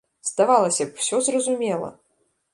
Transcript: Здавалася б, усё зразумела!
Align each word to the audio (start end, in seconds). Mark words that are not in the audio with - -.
Здавалася 0.29 0.83
б, 0.87 1.03
усё 1.03 1.21
зразумела! 1.29 1.89